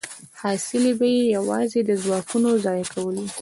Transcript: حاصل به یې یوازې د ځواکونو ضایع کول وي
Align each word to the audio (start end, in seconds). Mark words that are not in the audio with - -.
حاصل 0.41 0.83
به 0.99 1.07
یې 1.15 1.23
یوازې 1.37 1.79
د 1.85 1.91
ځواکونو 2.03 2.49
ضایع 2.65 2.87
کول 2.93 3.15
وي 3.19 3.27